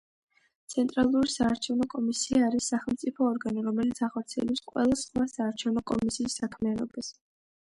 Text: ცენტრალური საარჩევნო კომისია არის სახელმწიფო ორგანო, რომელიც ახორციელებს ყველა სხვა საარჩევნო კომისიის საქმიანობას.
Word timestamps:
ცენტრალური 0.73 1.29
საარჩევნო 1.33 1.87
კომისია 1.93 2.41
არის 2.47 2.69
სახელმწიფო 2.73 3.27
ორგანო, 3.33 3.67
რომელიც 3.67 4.01
ახორციელებს 4.09 4.65
ყველა 4.73 4.99
სხვა 5.03 5.29
საარჩევნო 5.35 5.85
კომისიის 5.93 6.41
საქმიანობას. 6.43 7.13